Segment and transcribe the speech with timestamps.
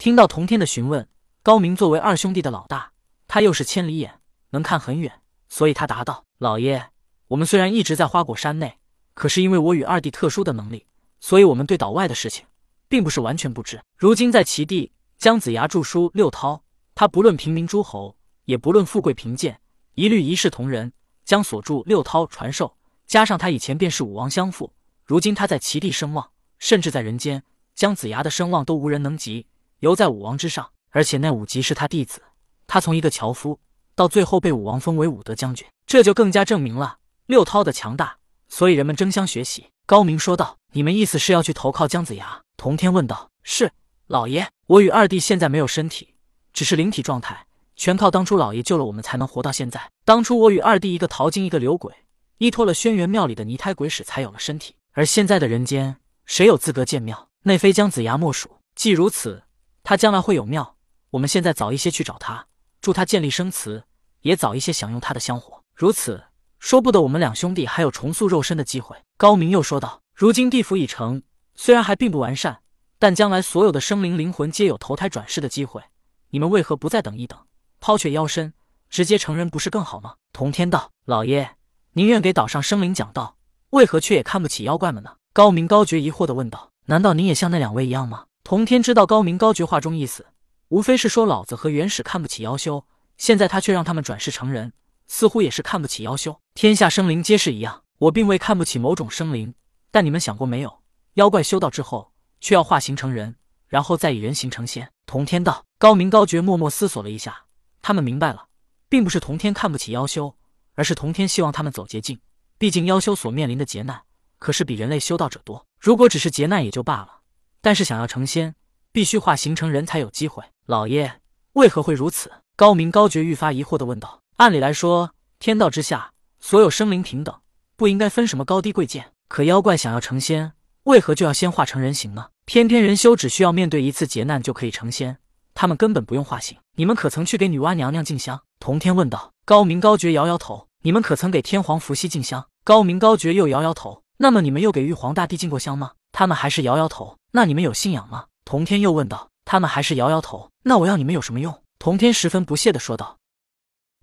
[0.00, 1.06] 听到童天的询问，
[1.42, 2.92] 高明作为二兄弟的老大，
[3.28, 6.88] 他又是千里眼，能看很远，所以他答道：“老爷，
[7.28, 8.78] 我们虽然一直在花果山内，
[9.12, 10.86] 可是因为我与二弟特殊的能力，
[11.20, 12.46] 所以我们对岛外的事情，
[12.88, 13.78] 并不是完全不知。
[13.98, 16.62] 如今在齐地，姜子牙著书六韬，
[16.94, 19.60] 他不论平民诸侯，也不论富贵贫贱，
[19.96, 20.90] 一律一视同仁，
[21.26, 22.74] 将所著六韬传授。
[23.06, 24.72] 加上他以前便是武王相父，
[25.04, 27.42] 如今他在齐地声望，甚至在人间，
[27.74, 29.44] 姜子牙的声望都无人能及。”
[29.80, 32.22] 犹在武王之上，而且那武吉是他弟子，
[32.66, 33.58] 他从一个樵夫
[33.94, 38.18] 到最后被武王封为武德将军，这就更加证明了六韬的强大，
[38.48, 39.68] 所以人们争相学习。
[39.86, 43.72] 高明说道：“你们意思是要去投靠姜子牙？”童天问道：“是，
[44.06, 46.14] 老爷，我与二弟现在没有身体，
[46.52, 49.90] 只是灵体状态，全靠当初老爷救了我们才能活到现在。
[50.04, 51.92] 当初我与二弟一个淘金，一个留鬼，
[52.36, 57.28] 依托了轩辕庙里的泥胎鬼使才有了身体，而现在的人间，谁有资格建庙？
[57.42, 58.50] 那非姜子牙莫属。
[58.74, 59.42] 既如此。”
[59.90, 60.76] 他将来会有庙，
[61.10, 62.46] 我们现在早一些去找他，
[62.80, 63.82] 助他建立生祠，
[64.20, 65.64] 也早一些享用他的香火。
[65.74, 66.26] 如此
[66.60, 68.96] 说不得，我们两兄弟还有重塑肉身的机会。
[69.16, 71.24] 高明又说道：“如今地府已成，
[71.56, 72.60] 虽然还并不完善，
[73.00, 75.82] 但将来所有的生灵灵魂皆有投胎转世的机会。
[76.28, 77.36] 你们为何不再等一等，
[77.80, 78.54] 抛却妖身，
[78.88, 81.56] 直接成人，不是更好吗？”童天道：“老爷
[81.94, 83.34] 宁愿给岛上生灵讲道，
[83.70, 90.26] 为何却也看不起妖怪们呢？”高明高觉疑惑的问道：“难道您也像那两位一样吗？”童天知道高明高觉话中意思，
[90.70, 92.84] 无非是说老子和元始看不起妖修，
[93.16, 94.72] 现在他却让他们转世成人，
[95.06, 96.36] 似乎也是看不起妖修。
[96.54, 99.54] 天下生灵皆是一样，我并未看不起某种生灵，
[99.92, 100.82] 但你们想过没有，
[101.14, 103.36] 妖怪修道之后，却要化形成人，
[103.68, 104.90] 然后再以人形成仙。
[105.06, 107.44] 童天道，高明高觉默默思索了一下，
[107.80, 108.48] 他们明白了，
[108.88, 110.34] 并不是童天看不起妖修，
[110.74, 112.18] 而是童天希望他们走捷径。
[112.58, 114.02] 毕竟妖修所面临的劫难，
[114.40, 115.64] 可是比人类修道者多。
[115.78, 117.19] 如果只是劫难也就罢了。
[117.60, 118.54] 但是想要成仙，
[118.92, 120.42] 必须化形成人才有机会。
[120.66, 121.20] 老爷
[121.52, 122.30] 为何会如此？
[122.56, 124.20] 高明高觉愈发疑惑的问道。
[124.36, 127.34] 按理来说，天道之下，所有生灵平等，
[127.76, 129.12] 不应该分什么高低贵贱。
[129.28, 130.52] 可妖怪想要成仙，
[130.84, 132.28] 为何就要先化成人形呢？
[132.44, 135.18] 偏偏人修只需要面对一次劫难就可以成仙，
[135.54, 136.58] 他们根本不用化形。
[136.76, 138.42] 你们可曾去给女娲娘娘敬香？
[138.58, 139.32] 童天问道。
[139.44, 140.66] 高明高觉摇摇头。
[140.82, 142.46] 你们可曾给天皇伏羲敬香？
[142.64, 144.02] 高明高觉又摇摇头。
[144.16, 145.92] 那么你们又给玉皇大帝敬过香吗？
[146.12, 147.16] 他们还是摇摇头。
[147.32, 148.26] 那你们有信仰吗？
[148.44, 149.30] 童天又问道。
[149.44, 150.52] 他们还是摇摇头。
[150.62, 151.62] 那我要你们有什么用？
[151.80, 153.18] 童天十分不屑的说道。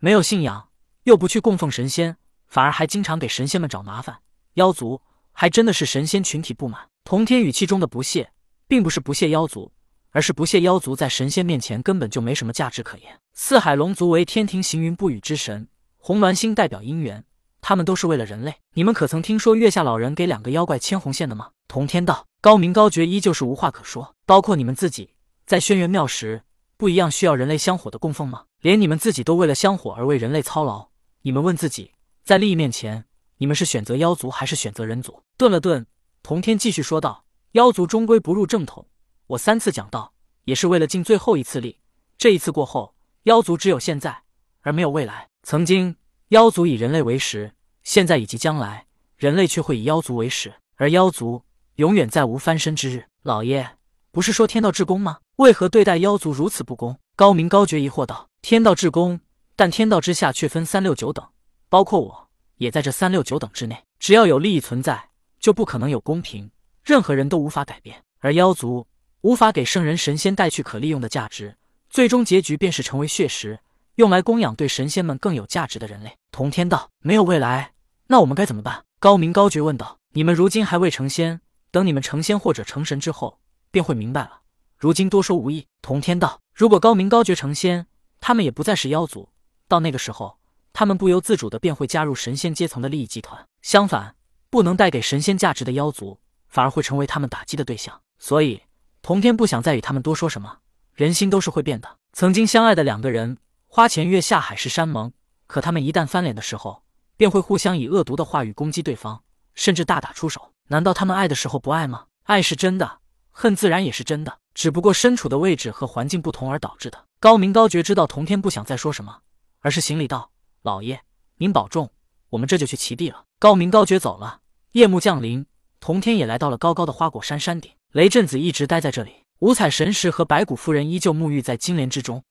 [0.00, 0.70] 没有信仰，
[1.04, 2.16] 又不去供奉神仙，
[2.48, 4.18] 反而还经常给神仙们找麻烦，
[4.54, 5.00] 妖族
[5.30, 6.88] 还真的是神仙群体不满。
[7.04, 8.32] 童天语气中的不屑，
[8.66, 9.70] 并不是不屑妖族，
[10.10, 13.20] 而是不屑妖族在神仙面前根本就没什么价值可言。
[13.34, 17.24] 四海龙族为天庭行云布雨之神，红鸾星代表姻缘。
[17.60, 18.56] 他们都是为了人类。
[18.74, 21.50] 你们可曾听说月下老人给两个妖怪牵红线的吗？
[21.68, 22.25] 童天道。
[22.40, 24.14] 高明高觉依旧是无话可说。
[24.24, 25.14] 包括你们自己
[25.46, 26.42] 在轩辕庙时，
[26.76, 28.44] 不一样需要人类香火的供奉吗？
[28.60, 30.88] 连你们自己都为了香火而为人类操劳。
[31.22, 31.92] 你们问自己，
[32.24, 33.04] 在利益面前，
[33.38, 35.22] 你们是选择妖族还是选择人族？
[35.36, 35.86] 顿了顿，
[36.22, 38.88] 童天继续说道：“妖族终归不入正统。
[39.28, 40.12] 我三次讲道，
[40.44, 41.78] 也是为了尽最后一次力。
[42.18, 42.94] 这一次过后，
[43.24, 44.22] 妖族只有现在，
[44.62, 45.28] 而没有未来。
[45.42, 45.96] 曾经，
[46.28, 47.52] 妖族以人类为食。”
[47.84, 48.86] 现在以及将来，
[49.16, 51.44] 人类却会以妖族为食，而妖族
[51.76, 53.04] 永远再无翻身之日。
[53.22, 53.76] 老爷
[54.10, 55.18] 不是说天道至公吗？
[55.36, 56.98] 为何对待妖族如此不公？
[57.14, 59.20] 高明高觉疑惑道：“天道至公，
[59.54, 61.26] 但天道之下却分三六九等，
[61.68, 63.84] 包括我也在这三六九等之内。
[63.98, 66.50] 只要有利益存在，就不可能有公平，
[66.82, 68.02] 任何人都无法改变。
[68.20, 68.86] 而妖族
[69.20, 71.56] 无法给圣人神仙带去可利用的价值，
[71.90, 73.60] 最终结局便是成为血食，
[73.96, 77.72] 用来供养对神仙们更有价值的人类。”同天道没有未来。
[78.06, 78.84] 那我们该怎么办？
[78.98, 79.98] 高明高觉问道。
[80.12, 83.38] 你们如今还未成仙，等你们成仙或者成神之后，
[83.70, 84.40] 便会明白了。
[84.76, 85.66] 如今多说无益。
[85.82, 87.86] 童天道，如果高明高觉成仙，
[88.20, 89.28] 他们也不再是妖族，
[89.68, 90.38] 到那个时候，
[90.72, 93.46] 他们不由自主的便会加入神仙阶层的利益集团。
[93.62, 94.16] 相反，
[94.50, 98.00] 不能带给神仙价值的妖族，反而会成为他们打击的对象。
[98.18, 98.62] 所以，
[99.02, 100.58] 童天不想再与他们多说什么。
[100.94, 101.98] 人心都是会变的。
[102.12, 105.12] 曾经相爱的两个人，花前月下海誓山盟，
[105.46, 106.82] 可他们一旦翻脸的时候。
[107.18, 109.22] 便会互相以恶毒的话语攻击对方，
[109.54, 110.52] 甚至大打出手。
[110.68, 112.06] 难道他们爱的时候不爱吗？
[112.24, 112.98] 爱是真的，
[113.30, 117.04] 恨自然也是真的，只不过身处的位置和环境不同而导致的。
[117.20, 119.18] 高明高觉知道童天不想再说什么，
[119.60, 120.30] 而是行礼道
[120.62, 121.00] ：“老爷，
[121.36, 121.90] 您保重，
[122.30, 124.40] 我们这就去齐地了。”高明高觉走了。
[124.72, 125.46] 夜幕降临，
[125.78, 127.70] 童天也来到了高高的花果山山顶。
[127.92, 132.22] 雷震子一直待在这里，五彩神石和白骨夫人依旧沐浴在金莲之中。